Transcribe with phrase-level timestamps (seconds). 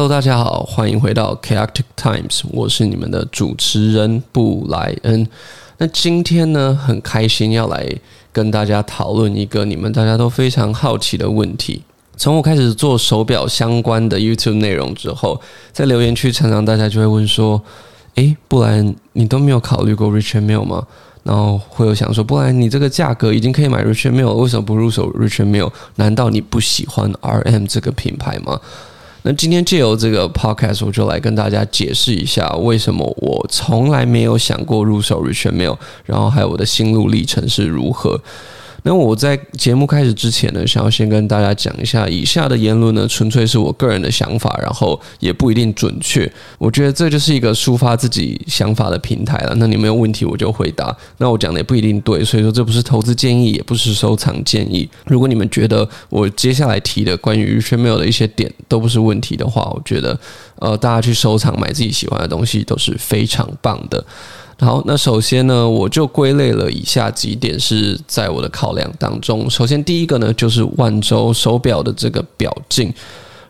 [0.00, 5.28] Hello，大家好，欢迎回到 Chaotic Times，我是你们的主持人布莱恩。
[5.76, 7.86] 那今天呢，很开心要来
[8.32, 11.82] 跟大家讨论一个你们大家都非常好奇的问题。
[12.16, 15.38] 从我开始做手表相关的 YouTube 内容之后，
[15.70, 17.60] 在留言区常常大家就会问说
[18.16, 20.86] ：“诶，布莱恩，你都没有考虑过 Richard Mille 吗？”
[21.24, 25.70] 然后会有想说：“布莱恩，你这个价格已经可以买 Richard Mille，为什么不入手 Richard Mille？
[25.96, 28.58] 难道你不喜欢 RM 这个品牌吗？”
[29.22, 38.18] 那今天借由这个 podcast，我就来跟大家解释一下，为什么我从来没有想过入手 Richard Mill，然后还有我的心路历程是如何。
[38.82, 46.30] 那我在节目开始之前呢，想要先跟大家讲一下，以下的言论呢，纯粹是我个人的想法，然后也不一定准确。
[46.58, 49.54] 我觉得这就是一个抒发自己想法的平台了。
[49.56, 50.96] 那你们有问题我就回答。
[51.18, 54.88] 那我讲的也不一定对，所以说这不是投资建议，也不是收藏建议。
[55.06, 60.18] 如果你们觉得我接下来提的关于 Richard Mille 的一些点都不是问题的话，我觉得
[60.56, 64.04] 呃，大家去收藏买自己喜欢的东西都是非常棒的。
[64.60, 69.48] 好，那首先呢，我就归类了以下几点是在我的考量当中。
[69.48, 72.92] 首先，第一个呢，就是腕周手表的这个表径。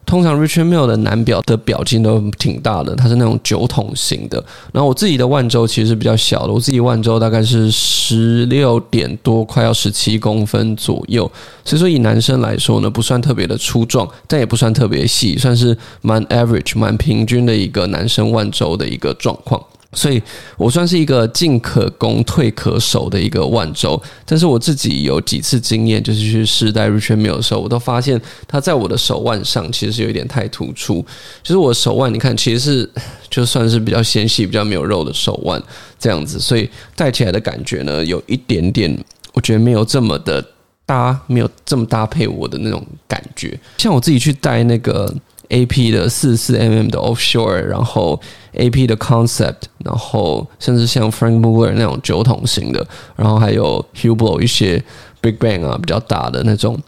[0.06, 4.42] 通常 Richard Mille 的男表的表径都挺大的，它是那种酒桶型的。
[4.72, 11.30] 然后我自己的腕周其实比较小的，我自己腕周大概是十六点多，快要十七公分左右。
[11.64, 19.60] 所以说，以男生来说呢，不算特别的粗壮，但也不算特别细，算是蛮 average、蛮平均的一个男生腕周的一个状况。
[19.92, 20.22] 所以
[20.56, 31.04] 我算是一个进可攻退可守的一个腕周，但是我自己有几次经验，就是去试戴 Richard Mille 的时候，我都发现它在我的手腕上其实是有一点太突出。
[31.42, 32.90] 就是我手腕，你看，其实是
[33.28, 35.60] 就算是比较纤细、比较没有肉的手腕
[35.98, 38.96] 这样子，所以戴起来的感觉呢，有一点点，
[39.32, 40.44] 我觉得没有这么的
[40.86, 43.58] 搭，没有这么搭配我的那种感觉。
[43.78, 45.12] 像我自己去戴那个。
[45.50, 45.90] A.P.
[45.90, 48.20] 的四四 mm 的 Offshore，然后
[48.54, 48.86] A.P.
[48.86, 52.84] 的 Concept，然后甚至像 Frank Muller 那种酒桶型的，
[53.14, 54.82] 然后还有 Hublot 一些
[55.20, 56.78] Big Bang 啊比较大的那种，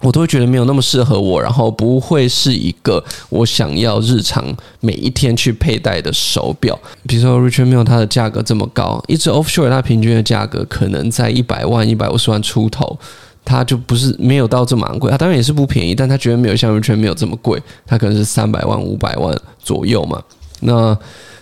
[0.00, 4.44] 我都会觉得没有那么适合我，然后不会是一个我想要日常
[4.80, 6.78] 每一天去佩戴的手表。
[7.06, 12.98] 比如说 Richard Mille 它的价格这么高，一只 Offshore 它平均的价格可能在一百万、一百五十万出头。
[13.46, 20.20] 它就不是没有到这么昂贵，它当然也是不便宜，但它绝对没有像完全没有这么贵，它可能是三百万、五百万左右嘛。
[20.60, 20.96] 那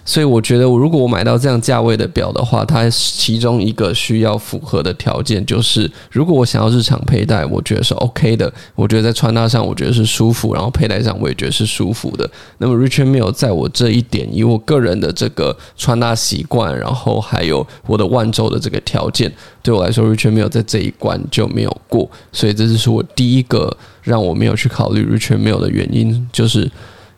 [0.06, 8.52] 所以我觉得，我如果我买到这样价位的表的话，它其中一个需要符合的条件就是，如果我想要日常佩戴，我觉得是 OK 的。
[8.74, 12.30] 我觉得在穿搭上，我觉得是舒服，然后佩戴上我也觉得是舒服的。
[12.58, 19.32] 那么 Richard Mille 在我这一点，以我个人的这个穿搭习惯，然后还有我的腕周的这个条件，
[19.62, 22.10] 对我来说，Richard Mille 在这一关就没有过。
[22.30, 26.70] 所以这就是我第一个让我没有去考虑 Richard Mille 的原因，就是。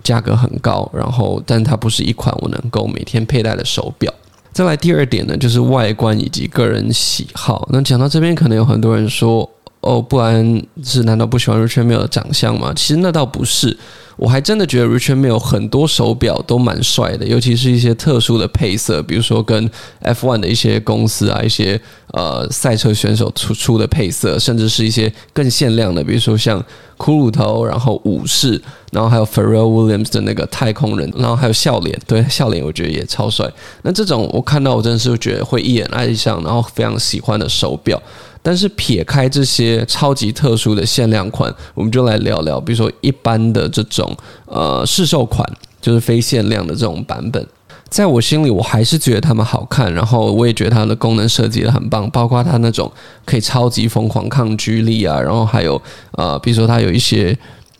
[0.06, 4.12] 价格很高，然后，但它不是一款我能够每天佩戴的手表。
[4.52, 7.68] 再来第二点呢，就是外观以及个人喜好。
[7.72, 9.50] 那讲到这边，可能有很多人说
[9.86, 13.76] ：“哦，不然是难道不喜欢 Richard Mille 的长相吗？”其实那倒不是。
[14.16, 19.70] 我还真的觉得 Richard Mille 很多手表都蛮帅的，尤其是一些特殊的配色，比如说跟
[20.02, 21.78] F1 的一些公司啊，一些
[22.14, 26.58] 呃赛车选手出出的配色，甚至是一些更限量的，比如说像
[26.96, 28.58] 骷髅头，然后武士，
[28.90, 33.46] 然后还有 Pharrell Williams 的那个太空人，然后还有笑脸，对，笑脸我觉得也超帅。
[33.82, 38.02] 那这种我看到我真的是觉得会一眼爱上，然后非常喜欢的手表。
[38.46, 45.44] 但是撇开这些超级特殊的限量款，我们就来聊聊，比如说一般的这种呃试售款，
[45.80, 47.44] 就是非限量的这种版本，
[47.88, 52.88] 在我心里我还是觉得它们好看，然后我也觉得它的功能设计的很棒，包括它那种
[53.24, 57.36] 可以超级疯狂抗拒力啊，然后还有呃，比如说它有一些。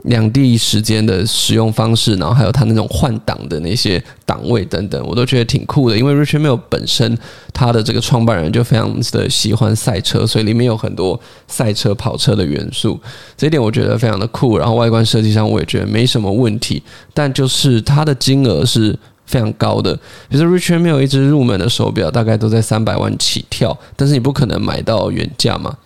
[0.07, 5.99] 两地时间的使用方式，然后还有它那种换挡的那些档位等等，我都觉得挺酷的。
[5.99, 7.17] 因为 Richard Mille 本身
[7.53, 12.99] 它的这个创办人就非常的喜欢赛车，所以里面有很多赛车跑车的元素，
[13.37, 14.57] 这一点我觉得非常的酷。
[14.57, 16.83] 然后外观设计上我也觉得没什么问题，
[17.13, 19.93] 但就是它的金额是非常高的。
[20.29, 25.77] 比如说 Richard Mille 一只入门的手表大概都在三百万起跳，但是你不可能买到原价嘛。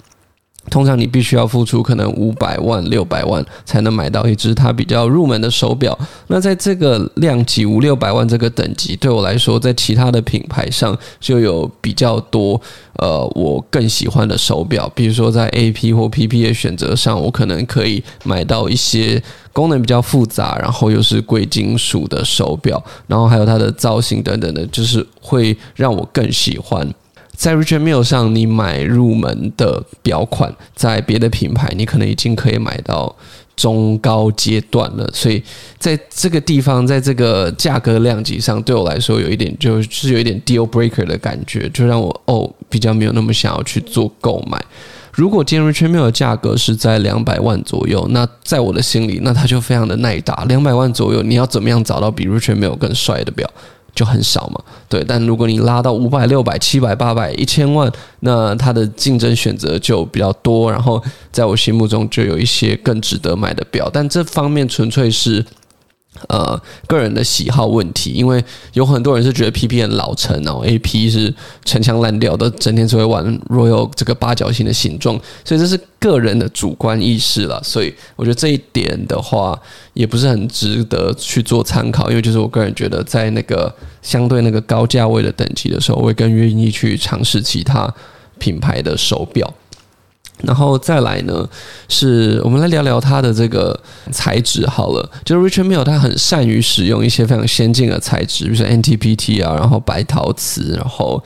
[0.69, 5.99] 通常你必须要付出可能五百万、六百万才能买到一只它比较入门的手表。
[6.29, 12.61] 那在这个量级五六百万这个等级，对我来说，在其他的品牌上就有比较多
[12.99, 14.89] 呃我更喜欢的手表。
[14.95, 19.21] 比如说在 AP 或 PP 的选择上，我可能可以买到一些
[19.53, 26.87] 功能比较复杂，然后又是贵金属的手表，然后还有它的造型等等的，就是会让我更喜欢。
[27.41, 33.17] 在 Richard Mille 上，你买入门的表款，在别的品牌，你可能已经可以买到
[33.57, 35.43] 中高阶段了，所以
[35.79, 44.63] 在这个地方，在这个价格量级上，对我来说有一点就是有一点 deal breaker 的感觉，就让我哦比较没有那么想要去做购买。
[45.11, 50.45] 如果今天 Richard Mille 的价格是在两百万左右，那在我的心里，那它就非常的耐打。
[50.45, 53.51] 两百万左右，你要怎么样找到比 Richard Mille 更帅的表？
[53.95, 55.05] 就很少嘛，对。
[55.07, 57.91] 但如果你拉到五百、六百、七百、八百、一千万，
[58.21, 60.71] 那它的竞争选择就比较多。
[60.71, 65.45] 然后在我心目中就有一些更值得买的表，但这方面纯粹是。
[66.29, 68.43] 呃，个人的喜好问题，因为
[68.75, 71.35] 有很多人是觉得 PP 很老成哦，AP 是
[71.65, 77.61] 陈腔滥调的，整天只会玩 Royal 这个八角形的形状，所以这是个人的主观意识了。
[77.65, 79.59] 所以我觉得这一点的话，
[79.95, 87.93] 也不是很值得去做参考，因为就是我个人觉得，在那个相对那个高价位的等级的时候，我会更愿意去尝试其他
[88.39, 89.53] 品牌的手表。
[90.43, 91.49] 然后再来呢，
[91.89, 93.79] 是我们来聊聊它的这个
[94.11, 95.11] 材质好了。
[95.25, 101.23] 就是 Richard Mille 他很善于使用一些非常先进的材质，比如说 NTPT 啊，然后白陶瓷，然后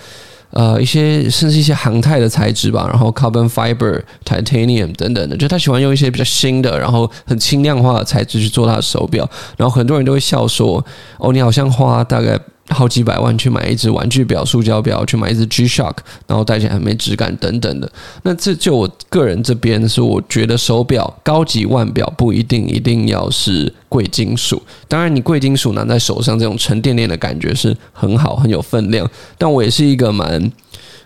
[0.51, 5.37] 呃一些甚至一些航太的材质吧，然后 Carbon Fiber、Titanium 等等的。
[5.37, 9.29] 就他喜欢用一些比较新的，然后很轻量化的材质去做他的手表。
[9.57, 10.85] 然后很多人都会笑说
[11.19, 12.39] ：“哦，你好像花大概。”
[12.69, 15.97] 好几百万去买一只玩具表、塑胶表，去买一只 G-Shock，
[16.27, 17.91] 然后戴起来很没质感等等的。
[18.23, 24.63] 那这就我个人这边是，我觉得手表高级腕表不一定一定要是贵金属。
[24.89, 29.09] 当然，你贵金属拿在手上，这种沉甸甸的感觉是很好，很有分量。
[29.37, 30.51] 但我也是一个蛮。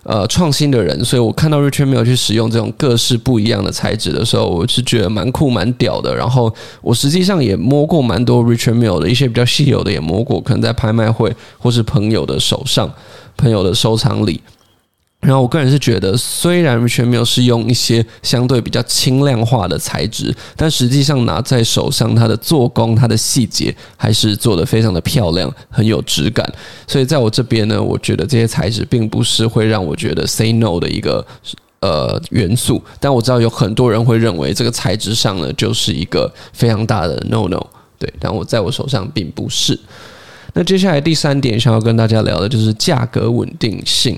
[0.09, 6.17] 呃，创新的人，所以我看到 Richard Mill 去使用这种各式不一样的材质的时候，我是觉得蛮酷、蛮屌的。
[6.17, 6.51] 然后
[6.81, 12.91] 我实际上也摸过蛮多 Richard Mill 的一些比较稀有的，也摸过，可能在拍卖会或是朋友的手上、
[13.37, 14.41] 朋友的收藏里。
[15.21, 26.49] 然后我个人是觉得，虽然 Richard Mille 是用一些相对比较轻量化的材质，但实际上拿在手上，它的做工、它的细节还是做得非常的漂亮，很有质感。
[26.87, 31.27] 所以在我这边呢，我觉得这些材质并不是会让我觉得 say no 的一个
[31.81, 32.81] 呃元素。
[33.01, 37.61] 但我知道有很多人会认为这个材质上呢，就是一个非常大的 no no。
[37.99, 39.79] 对，但我在我手上并不是。
[40.55, 44.17] 那接下来第三点想要跟大家聊的就是价格稳定性。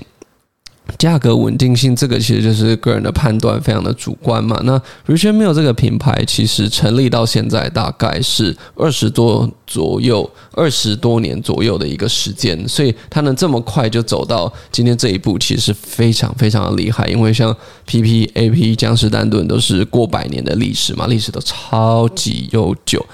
[0.97, 4.59] 价格稳定性，这个其实就是个人的判断，非常的主观嘛。
[4.63, 4.77] 那
[5.07, 17.07] Richard Mille 这个品牌其实成立到现在大概是二十多左右，二十多年左右的一个时间，所以它能这么快就走到今天这一步，其实非常非常的厉害。
[17.07, 17.55] 因为像
[17.87, 23.05] PP、AP、江诗丹顿都是过百年的历史嘛，历史都超级悠久。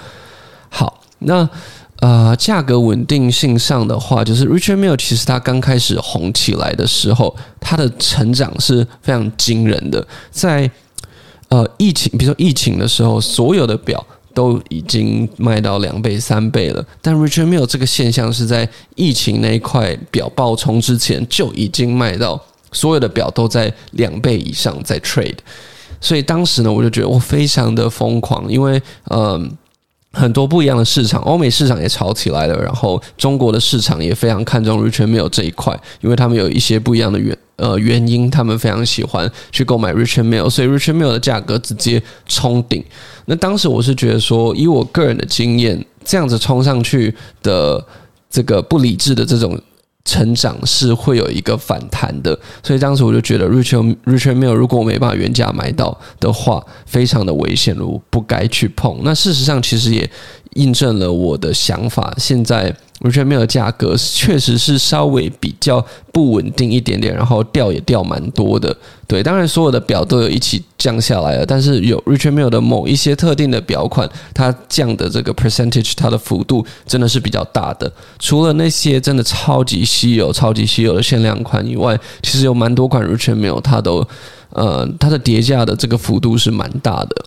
[0.68, 1.48] 好，那。
[2.00, 10.06] 呃，价格稳定性上的话，就是 Richard Mill 其实他刚开始红起来的时候，他的成长是非常惊人的。
[10.30, 10.70] 在
[11.48, 16.86] 呃疫情，比如说疫情的时候，所有的表都已经卖到两倍、三倍了。
[17.02, 22.40] 但 Richard Mill 这个现象是在疫情那一块表爆冲之前就已经卖到
[22.70, 25.38] 所有的表都在两倍以上在 trade。
[26.00, 28.80] 所以当时呢，我就觉得我非常的疯狂，因为
[29.10, 29.50] 嗯。
[30.12, 42.82] 很多不一样的市场，欧美市场也炒起来了，然后中国的市场也非常看重 richard mill 这一块，因为他们有一些不一样的原呃原因，他们非常喜欢去购买 richard mill 所以 richard mill 的价格直接冲顶。
[43.26, 47.84] 那当时我是觉得说，以我个人的经验，这样子冲上去的
[48.30, 49.60] 这个不理智的这种。
[50.08, 59.00] 成长是会有一个反弹的，所以当时我就觉得 Richard Richard Mill 如果我没办法原价买到的话，非常的危险，我不该去碰。
[59.04, 60.10] 那事实上其实也
[60.54, 62.74] 印证了我的想法，现在。
[63.00, 68.76] Richard Mille 的价格确实是稍微比较不稳定一点点，然后掉也掉蛮多的。
[69.06, 77.90] 对，当然所有的表都有一起降下来了，但是有 Richard Mille 的某一些特定的表款，它降的这个 percentage，它的幅度真的是比较大的。
[78.18, 84.04] 除了那些真的超级稀有、超级稀有的限量款以外，其实有蛮多款 Richard Mille 它都
[84.50, 87.24] 呃它的跌价的这个幅度是蛮大的。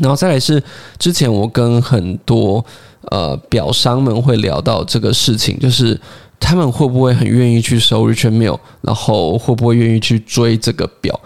[0.00, 0.62] 然后再来是
[0.98, 2.64] 之前我跟很多。
[3.10, 5.98] 呃，表商们会聊到这个事情，就是
[6.38, 11.18] 他们会不会很愿意去收 Richard Mill，然后会不会愿意去追这个表？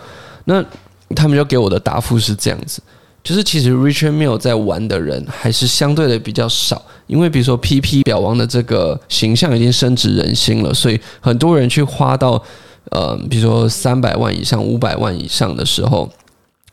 [0.44, 0.64] 那
[1.14, 2.82] 他们就给我的答复是这样子，
[3.22, 12.42] 就是其实 Richard Mill 在玩的人还是相对的比较少，因为比如说 PP 表王的这个形象已经深植人心了，所以很多人去花到
[12.90, 16.10] 呃，比如说三百万以上、五百万以上的时候，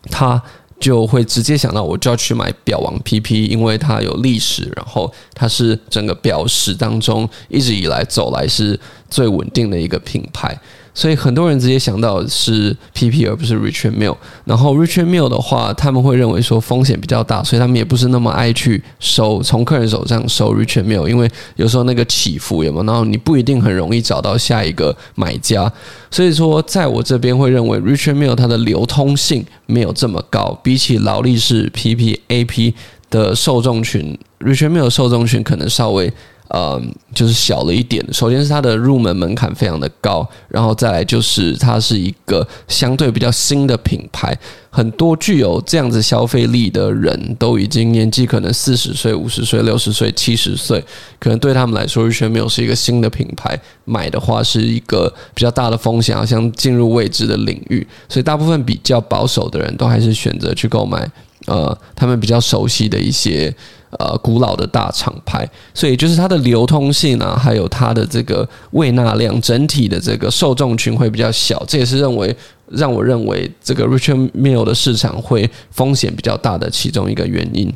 [0.09, 0.41] 他。
[0.79, 8.79] 就会直接想到，我就要去买表王 PP，因为它有历史，然后它是整个表史当中一直以来走来是
[9.09, 10.57] 最稳定的一个品牌。
[10.95, 14.15] 所以很多人直接想到是 PP 而不是 Richard Mill。
[14.45, 25.71] 然后 Richard Mill 的话，他们会认为说风险比较大，所以他们也不是那么爱去收从客人手上收 Richard Mill，因为有时候那个起伏有没有，然后你不一定很容易找到下一个买家。
[26.09, 32.73] 所以说，在我这边会认为 Richard Mill 它的流通性没有这么高，比起劳力士 PP、AP
[33.09, 36.11] 的受众群，Richard Mill 受众群可能稍微。
[36.49, 36.81] 呃，
[37.13, 38.05] 就是小了一点。
[38.13, 44.37] 首先是它的入门门槛非常的高，然后再来就是它是一个相对比较新的品牌，
[44.69, 50.83] 很多具有这样子消费力的人都已经年纪可能四十岁、五十岁、六十岁、七十岁，
[51.19, 61.09] 可能对他们来说，Richard Mille 是一个新的品牌，买的话是一个比较大的风险，好像进入未知的领域，所以大部分比较保守的人都还是选择去购买
[61.47, 63.53] 呃他们比较熟悉的一些。
[63.99, 72.35] 呃，古老的大厂牌，所以就是它的流通性啊，还有它的这个胃纳量，整体的这个受众群会比较小，这也是认为
[72.69, 77.71] 让我认为这个 Richard Mill 的市场会风险比较大的其中一个原因。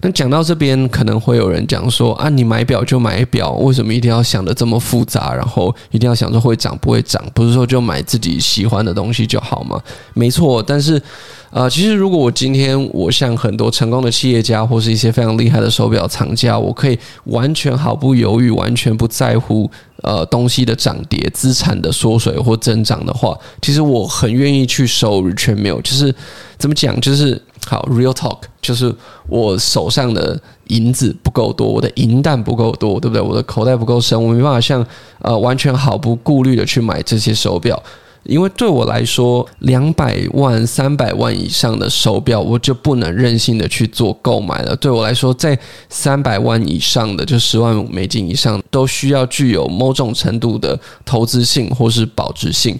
[0.00, 5.34] 那讲到这边，可能会有人讲说啊，你买表就买表，为什么一定要想得这么复杂？
[5.34, 7.22] 然后一定要想说会涨不会涨？
[7.34, 9.80] 不是说就买自己喜欢的东西就好吗？
[10.14, 11.02] 没错，但是。
[11.48, 19.70] 啊、其实如果我今天我像很多成功的企业家或是一些非常厉害的手表藏家，我可以完全毫不犹豫、完全不在乎
[20.02, 25.80] 呃东西的涨跌、资产的缩水或增长的话，其实我很愿意去收 return 没有。
[25.80, 26.14] 就是
[26.58, 27.00] 怎么讲？
[27.00, 28.94] 就是好 real talk，就是
[29.28, 33.20] 我手上的银子不够多，我的银弹不够多，对不对？
[33.20, 34.86] 我的口袋不够深，我没办法像
[35.20, 37.82] 呃完全毫不顾虑的去买这些手表。
[38.22, 44.74] 因为对我来说，两百万、三百万以上的手表，我就不能任性的去做购买了。
[44.74, 45.56] 对我来说，在
[45.88, 52.76] 三百万以上的，就十万美金以上，都需要具有某种程度的投资性或是保值性。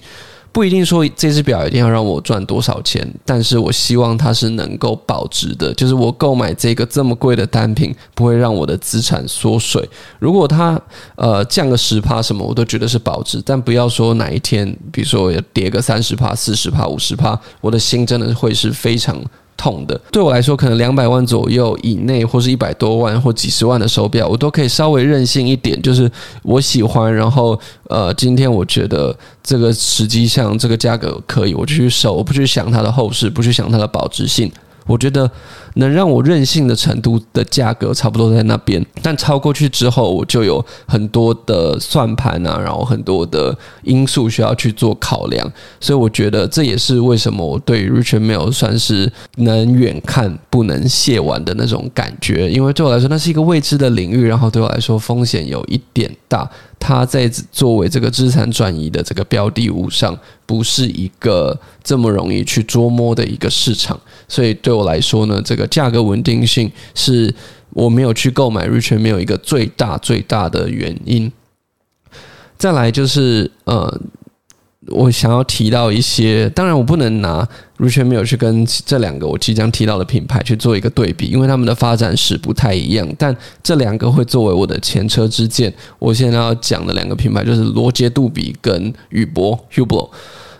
[0.56, 9.86] 不一定说这只表一定要让我赚多少钱，但是我希望它是能够保值的，就是我购买这个这么贵的单品不会让我的资产缩水。
[10.18, 10.80] 如果它
[11.16, 19.22] 呃降个十趴什么，我都觉得是保值，但不要说哪一天，比如说我要跌个三十趴、四十趴、五十趴，我的心真的会是非常。
[19.56, 26.10] 痛的，对我来说，可能两百万左右以内，或是一百多万或几十万的手表，我都可以稍微任性一点，就是
[26.42, 27.58] 我喜欢，然后
[27.88, 34.50] 呃，今天我觉得这个实际上这个价格可以，我就去收，我不去想它的后市，不去想它的保值性。
[34.86, 35.30] 我觉得
[35.74, 45.50] 能让我任性的程度的价格差不多在那边，但超过去之后，我就有很多的算盘啊，然后很多的因素需要去做考量，
[45.80, 56.48] 所以我觉得这也是为什么我对 Richard Mill 算是能远看不能亵玩的那种感觉，因为对我来说那是一个未知的领域，然后对我来说风险有一点大。
[56.78, 67.34] 它在作为这个资产转移的这个标的物上，不是一个这么容易去捉摸的一个市场，所以对我来说呢，这个价格稳定性是
[67.70, 71.30] 我没有去购买日全没有一个最大最大的原因。
[72.56, 74.00] 再来就是呃。
[74.88, 77.46] 我想要提到一些，当然我不能拿
[77.78, 83.08] richard mill 去跟这两个我即将提到的品牌去做一个对比，因为他们的发展史不太一样。
[83.18, 85.72] 但这两个会作为我的前车之鉴。
[85.98, 90.10] 我现在要讲的两个品牌就是罗杰杜比跟宇舶 Hublot。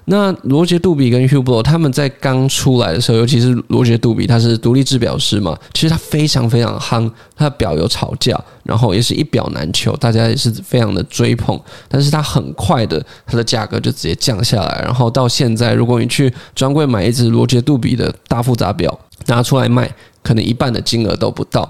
[0.09, 11.61] 那罗杰杜比跟 Hublot 他们在刚出来的时候，尤其是罗杰杜比，他是独立制表师嘛，其实他非常非常夯，他的表有炒价，然后也是一表难求，大家也是非常的追捧。
[11.89, 18.97] 但是他很快的，他的价格就直接降下来，然后到现在，如果你去专柜买一只罗杰杜比的大复杂表，
[19.27, 21.69] 拿出来卖，可能一半的金额都不到。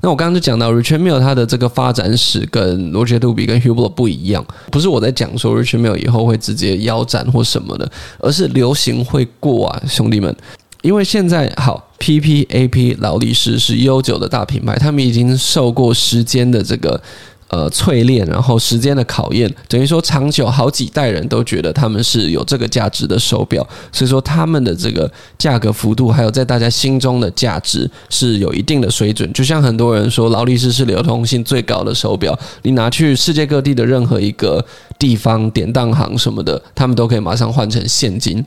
[0.00, 10.34] 那我刚刚就讲到 Richard Mille 它的这个发展史跟罗杰杜比跟 Hublot 不一样，不是我在讲说 Richard Mille 以后会直接腰斩或什么的，而是流行会过啊，兄弟们，
[10.82, 17.00] 因为现在好 PP AP 劳力士是悠久的大品牌，他们已经受过时间的这个。
[17.48, 29.32] 呃，淬炼，然后时间的考验，等于说长久好几代人都觉得他们是有这个价值的手表，所以说他们的这个价格幅度，还有在大家心中的价值是有一定的水准。
[29.32, 34.62] 就像很多人说劳力士是流通性最高的手表，你拿去世界各地的任何一个
[34.98, 38.44] 地方典当行什么的，他们都可以马上换成现金，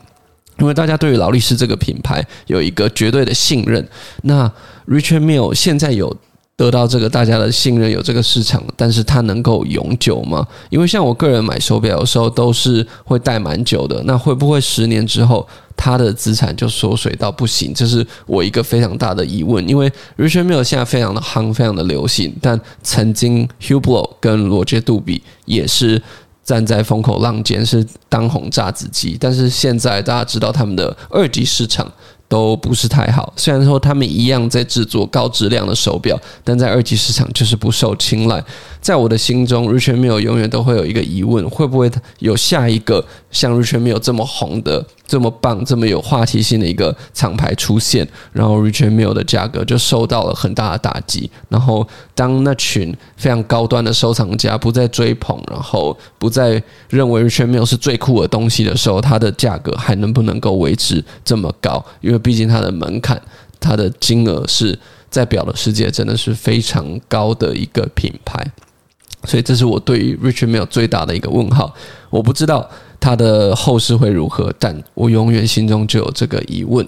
[0.60, 3.84] 因为大家对于劳力士这个品牌有一个绝对的信任。
[4.22, 4.48] 那
[4.88, 6.16] Richard Mille 现在有。
[6.62, 10.48] 得到这个大家的信任，有这个市场，但是它能够永久吗？
[10.70, 14.00] 因为像我个人买手表，的时候都是会戴蛮久的。
[14.06, 17.74] 那会不会十年之后，它的资产就缩水到不行？
[17.74, 19.68] 这是我一个非常大的疑问。
[19.68, 26.00] 因为 Richard Mille 现在非常的夯，非常的流行，但曾经 Hublot 跟罗杰杜比也是
[26.44, 29.18] 站在风口浪尖，是当红炸子鸡。
[29.20, 31.92] 但是现在大家知道他们的二级市场
[32.32, 38.42] 都不是太好，虽然说他们一样在制作高质量的手表，但在二级市场就是不受青睐。
[38.82, 48.08] 在我的心中，Richard Mille 永远都会有一个疑问：会不会有下一个像 Richard Mille 这么红的、这么棒、这么有话题性的一个厂牌出现？
[48.34, 51.30] 然后 Richard Mille 的价格就受到了很大的打击。
[51.48, 61.86] 然后当那群非常高端的收藏家不再追捧，然后不再认为 Richard Mille 是最酷的东西的时候，它的价格还能不能够维持这么高？
[62.02, 63.22] 因为毕竟它的门槛、
[63.60, 64.80] 它的金额是
[65.12, 68.44] 在表的世界真的是非常高的一个品牌。
[69.24, 71.74] 所以这是我对于 Richard Mille 最大的一个问号，
[72.10, 76.86] 我不知道他的后事会如何，但我永远心中就有这个疑问。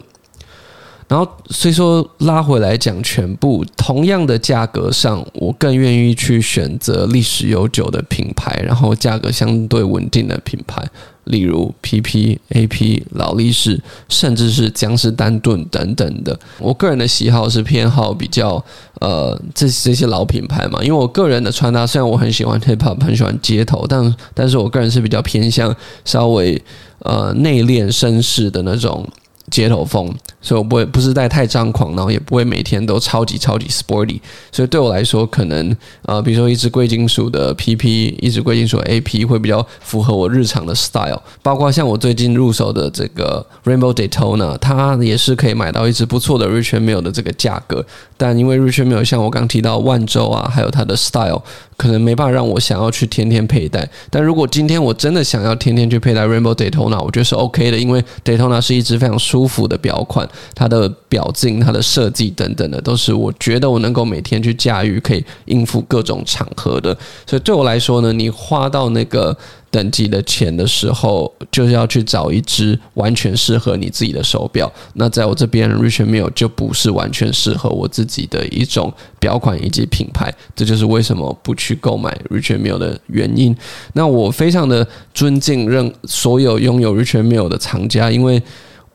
[1.07, 10.83] 然后，虽说拉回来讲，全部同样的价格上，我更愿意去选择历史悠久的品牌，然后价格相对稳定的品牌。
[11.25, 16.37] 例如 PP、AP、劳力士，甚至是江诗丹顿等等的。
[16.59, 18.63] 我个人的喜好是偏好比较
[18.99, 25.75] 呃这这些老品牌嘛，因为我个人的穿搭虽然我很喜欢 hip hop，很喜欢街头，但但是我个人是比较偏向
[26.05, 26.61] 稍微
[26.99, 29.07] 呃内敛绅士的那种。
[29.53, 34.19] 街头风，所以我不会不是带太张狂，然后也不会每天都超级超级 sporty。
[34.51, 41.21] 所以对我来说，可能呃，比如说一支贵金属的 PP，一支贵金属 AP 会比较符合我日常的 style。
[41.43, 47.85] 包括像我最近入手的这个 Rainbow Daytona，它也是可以买到一支不错的 Richard Mille 的这个价格。
[48.17, 51.43] 但因为 Richard Mille 像我刚提到万州啊，还有它的 style，
[51.77, 53.87] 可能没办法让我想要去天天佩戴。
[54.09, 66.97] 但如果今天我真的想要天天去佩戴 Rainbow Daytona，我觉得是 OK 的，因为 Daytona 是一只非常舒服的表款，它的表径、它的设计等等的，都是我觉得我能够每天去驾驭，可以应付各种场合的。
[67.25, 69.37] 所以对我来说呢，你花到那个。
[69.73, 74.71] 等级的钱的时候，就是要去找一只完全适合你自己的手表。
[74.93, 80.31] 那在我这边，Richard Mille 就不是完全适合我自己的一种表款以及品牌。
[80.55, 83.55] 这就是为什么不去购买 Richard Mille 的原因。
[83.93, 88.39] 那我非常的尊敬任所有拥有 Richard Mille 的藏家，因为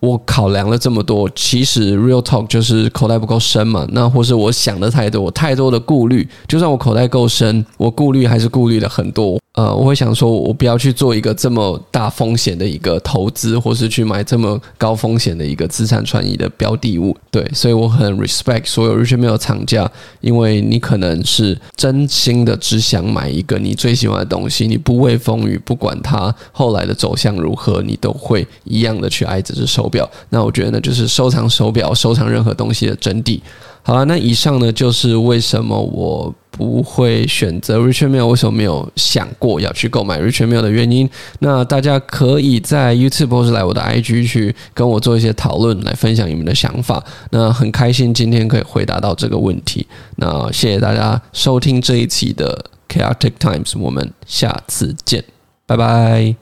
[0.00, 3.86] 我考量了这么多，其实 Real Talk 就是口袋不够深嘛。
[3.92, 6.28] 那或是我想的太多，我太多的顾虑。
[6.46, 9.38] 就算我口袋够深，我顾虑还是顾虑了很多。
[9.54, 17.16] 呃，我会想说，我不要去做一个这么大风险的一个投资，或是去买这么高风险的一个资产传移的标的物。
[17.28, 30.08] 对，所以我很 respect 所有 rich Mille 藏家，因为你可能是真心的只想买一个你最喜欢的东西，你不畏风雨，不管它后来的走向如何，你都会一样的去爱这只手表。
[30.30, 33.40] 那我觉得呢，就是收藏手表、收藏任何东西的真谛。
[33.82, 36.34] 好了，那以上呢，就是为什么我。
[36.50, 41.08] 不会选择 Richard Mille，为什么没有想过要去购买 Richard Mille 的原因？
[41.38, 47.00] 那大家可以在 YouTube 或是来我的 IG 去跟我做一些讨论，来分享你们的想法。
[47.30, 49.86] 那很开心今天可以回答到这个问题。
[50.16, 55.22] 那谢谢大家收听这一期的 Chaotic Times，我们下次见，
[55.64, 56.38] 拜拜。